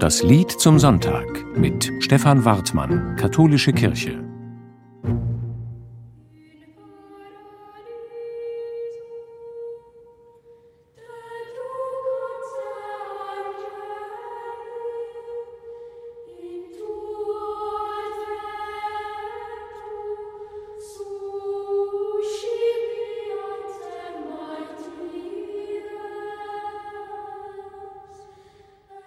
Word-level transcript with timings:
Das 0.00 0.22
Lied 0.22 0.50
zum 0.50 0.78
Sonntag 0.78 1.44
mit 1.58 1.92
Stefan 1.98 2.42
Wartmann, 2.46 3.16
Katholische 3.16 3.74
Kirche. 3.74 4.29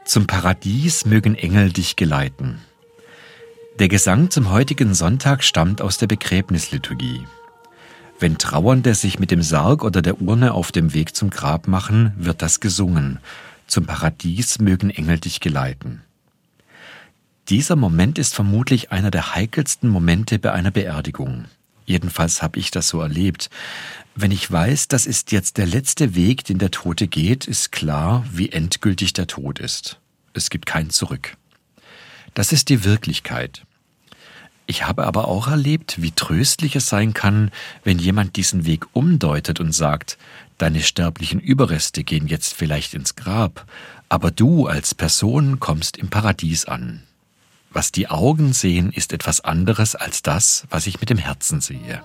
Zum 0.05 0.27
Paradies 0.27 1.05
mögen 1.05 1.35
Engel 1.35 1.71
dich 1.71 1.95
geleiten. 1.95 2.59
Der 3.80 3.88
Gesang 3.88 4.30
zum 4.30 4.52
heutigen 4.52 4.94
Sonntag 4.94 5.44
stammt 5.44 5.81
aus 5.81 5.98
der 5.98 6.07
Begräbnisliturgie. 6.07 7.25
Wenn 8.20 8.38
Trauernde 8.38 8.95
sich 8.95 9.17
mit 9.20 9.31
dem 9.31 9.41
Sarg 9.41 9.84
oder 9.84 10.02
der 10.02 10.21
Urne 10.21 10.53
auf 10.53 10.71
dem 10.71 10.94
Weg 10.94 11.16
zum 11.16 11.30
Grab 11.30 11.67
machen, 11.67 12.13
wird 12.17 12.41
das 12.41 12.59
gesungen. 12.59 13.20
Zum 13.66 13.85
Paradies 13.85 14.59
mögen 14.59 14.89
Engel 14.89 15.20
dich 15.20 15.39
geleiten. 15.39 16.02
Dieser 17.47 17.75
Moment 17.77 18.20
ist 18.20 18.35
vermutlich 18.35 18.91
einer 18.91 19.09
der 19.09 19.35
heikelsten 19.35 19.89
Momente 19.89 20.38
bei 20.38 20.52
einer 20.52 20.72
Beerdigung. 20.72 21.45
Jedenfalls 21.86 22.42
habe 22.42 22.60
ich 22.60 22.72
das 22.72 22.88
so 22.88 23.02
erlebt. 23.02 23.50
Wenn 24.16 24.32
ich 24.32 24.50
weiß, 24.50 24.88
das 24.88 25.05
ist 25.05 25.32
jetzt 25.32 25.58
der 25.58 25.66
letzte 25.66 26.16
Weg, 26.16 26.46
den 26.46 26.59
der 26.59 26.72
Tote 26.72 27.08
geht, 27.08 27.46
ist 27.48 27.72
klar, 27.72 28.26
wie 28.32 28.50
endgültig 28.50 29.14
der 29.14 29.28
Tod 29.28 29.59
ist 29.59 30.00
es 30.34 30.50
gibt 30.50 30.66
kein 30.66 30.90
Zurück. 30.90 31.38
Das 32.34 32.52
ist 32.52 32.70
die 32.70 32.84
Wirklichkeit. 32.84 33.66
Ich 34.66 34.88
habe 34.88 35.06
aber 35.06 35.28
auch 35.28 35.48
erlebt, 35.48 36.02
wie 36.02 36.12
tröstlich 36.12 36.75
es 36.75 36.88
sein 36.88 37.14
kann, 37.14 37.52
wenn 37.84 38.00
jemand 38.00 38.38
diesen 38.38 38.66
Weg 38.66 38.86
umdeutet 38.94 39.59
und 39.59 39.73
sagt, 39.73 40.18
deine 40.58 40.81
sterblichen 40.81 41.40
Überreste 41.40 42.03
gehen 42.03 42.28
jetzt 42.28 42.53
vielleicht 42.53 42.94
ins 42.94 43.16
Grab, 43.16 43.66
aber 44.09 44.31
du 44.31 44.68
als 44.68 44.95
Person 44.95 45.59
kommst 45.59 45.97
im 45.97 46.09
Paradies 46.09 46.66
an. 46.66 47.03
Was 47.73 47.91
die 47.91 48.07
Augen 48.07 48.53
sehen, 48.53 48.91
ist 48.91 49.13
etwas 49.13 49.41
anderes 49.41 49.95
als 49.95 50.21
das, 50.21 50.66
was 50.69 50.85
ich 50.85 50.99
mit 50.99 51.09
dem 51.09 51.17
Herzen 51.17 51.59
sehe. 51.59 52.03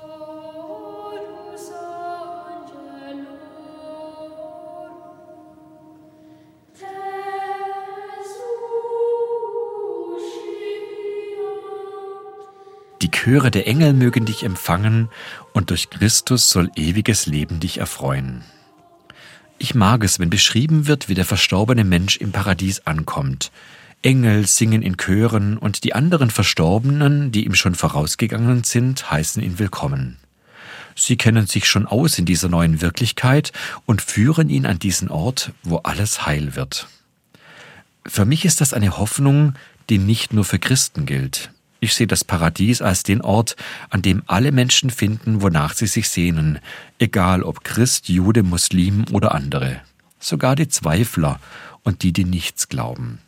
Die 13.03 13.11
Chöre 13.11 13.51
der 13.51 13.67
Engel 13.69 13.93
mögen 13.93 14.25
dich 14.25 14.43
empfangen, 14.43 15.11
und 15.53 15.69
durch 15.69 15.91
Christus 15.91 16.49
soll 16.49 16.71
ewiges 16.77 17.27
Leben 17.27 17.61
dich 17.61 17.77
erfreuen. 17.79 18.43
Ich 19.59 19.75
mag 19.75 20.03
es, 20.03 20.19
wenn 20.19 20.31
beschrieben 20.31 20.87
wird, 20.87 21.09
wie 21.09 21.15
der 21.15 21.25
verstorbene 21.27 21.85
Mensch 21.85 22.17
im 22.17 22.33
Paradies 22.33 22.87
ankommt. 22.87 23.51
Engel 24.03 24.47
singen 24.47 24.83
in 24.83 24.97
Chören, 24.97 25.59
und 25.59 25.83
die 25.83 25.93
anderen 25.93 26.31
Verstorbenen, 26.31 27.33
die 27.33 27.45
ihm 27.45 27.55
schon 27.55 27.75
vorausgegangen 27.75 28.63
sind, 28.63 29.11
heißen 29.11 29.43
ihn 29.43 29.59
willkommen. 29.59 30.19
Sie 30.95 31.17
kennen 31.17 31.47
sich 31.47 31.69
schon 31.69 31.87
aus 31.87 32.19
in 32.19 32.25
dieser 32.25 32.49
neuen 32.49 32.81
Wirklichkeit 32.81 33.53
und 33.87 34.01
führen 34.01 34.51
ihn 34.51 34.67
an 34.67 34.79
diesen 34.79 35.09
Ort, 35.09 35.53
wo 35.65 35.79
alles 35.79 36.27
heil 36.27 36.55
wird. 36.55 36.87
Für 38.07 38.25
mich 38.25 38.45
ist 38.45 38.61
das 38.61 38.73
eine 38.73 38.99
Hoffnung, 38.99 39.55
die 39.91 39.99
nicht 39.99 40.33
nur 40.33 40.45
für 40.45 40.61
Christen 40.61 41.05
gilt. 41.05 41.51
Ich 41.81 41.95
sehe 41.95 42.07
das 42.07 42.25
Paradies 42.25 42.83
als 42.83 43.03
den 43.03 43.21
Ort, 43.21 43.57
an 43.91 44.03
dem 44.03 44.23
alle 44.27 44.53
Menschen 44.53 44.91
finden, 44.91 45.43
wonach 45.43 45.75
sie 45.75 45.87
sich 45.87 46.09
sehnen, 46.09 46.61
egal 47.01 47.43
ob 47.43 47.65
Christ, 47.65 48.09
Jude, 48.09 48.45
Muslim 48.45 49.05
oder 49.13 49.35
andere, 49.35 49.81
sogar 50.21 50.55
die 50.55 50.69
Zweifler 50.69 51.41
und 51.83 52.03
die, 52.03 52.13
die 52.13 52.25
nichts 52.25 52.69
glauben. 52.69 53.19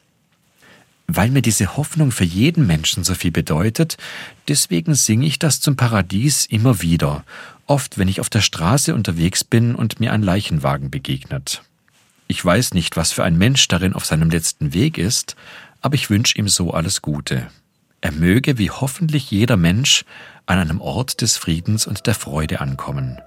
Weil 1.13 1.31
mir 1.31 1.43
diese 1.43 1.77
Hoffnung 1.77 2.13
für 2.13 2.25
jeden 2.25 2.69
Menschen 2.69 3.03
so 3.03 3.15
viel 3.15 3.33
bedeutet, 3.33 3.97
deswegen 4.47 4.95
singe 4.95 5.27
ich 5.27 5.41
das 5.41 5.61
zum 5.61 5.75
Paradies 5.75 6.47
immer 6.47 6.83
wieder, 6.83 7.25
oft 7.67 7.99
wenn 7.99 8.07
ich 8.07 8.21
auf 8.21 8.31
der 8.31 8.43
Straße 8.43 8.95
unterwegs 8.95 9.43
bin 9.43 9.75
und 9.75 9.99
mir 9.99 10.13
ein 10.13 10.23
Leichenwagen 10.23 10.89
begegnet. 10.89 11.63
Ich 12.29 12.45
weiß 12.45 12.75
nicht, 12.75 12.97
was 12.97 13.11
für 13.11 13.25
ein 13.25 13.37
Mensch 13.37 13.67
darin 13.67 13.93
auf 13.93 14.07
seinem 14.07 14.31
letzten 14.31 14.73
Weg 14.73 14.99
ist, 14.99 15.35
aber 15.81 15.97
ich 15.97 16.11
wünsche 16.11 16.39
ihm 16.39 16.49
so 16.49 16.73
alles 16.73 17.03
Gute. 17.03 17.49
Er 18.01 18.13
möge 18.13 18.57
wie 18.57 18.71
hoffentlich 18.71 19.33
jeder 19.33 19.57
Mensch 19.57 20.05
an 20.47 20.61
einem 20.61 20.81
Ort 20.81 21.23
des 21.23 21.37
Friedens 21.37 21.89
und 21.89 22.07
der 22.07 22.15
Freude 22.15 22.61
ankommen. 22.61 23.19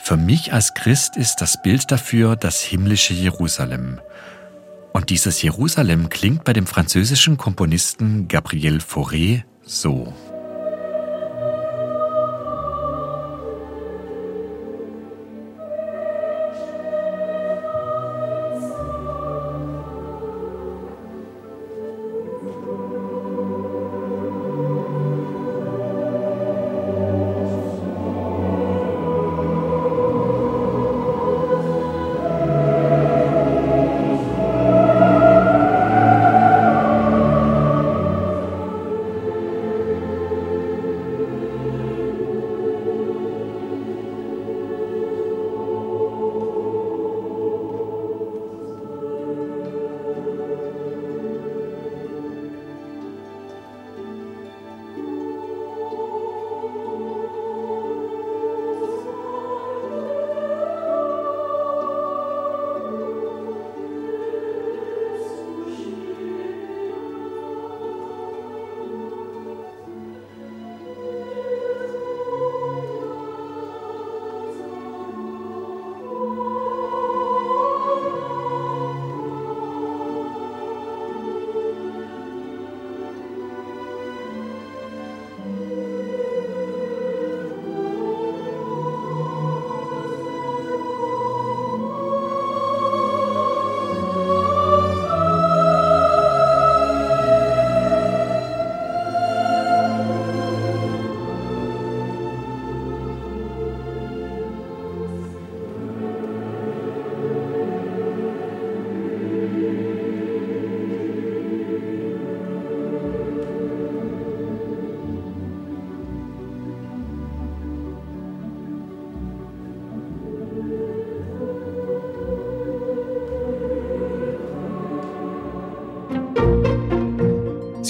Für 0.00 0.16
mich 0.16 0.52
als 0.52 0.74
Christ 0.74 1.16
ist 1.16 1.36
das 1.36 1.62
Bild 1.62 1.92
dafür 1.92 2.34
das 2.34 2.62
himmlische 2.62 3.14
Jerusalem. 3.14 4.00
Und 4.92 5.10
dieses 5.10 5.40
Jerusalem 5.42 6.08
klingt 6.08 6.44
bei 6.44 6.52
dem 6.52 6.66
französischen 6.66 7.36
Komponisten 7.36 8.28
Gabriel 8.28 8.78
Fauré 8.78 9.42
so. 9.62 10.12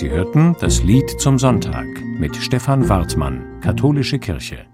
Sie 0.00 0.08
hörten 0.08 0.56
das 0.58 0.82
Lied 0.82 1.10
zum 1.20 1.38
Sonntag 1.38 1.86
mit 2.18 2.34
Stefan 2.34 2.88
Wartmann, 2.88 3.60
Katholische 3.60 4.18
Kirche. 4.18 4.64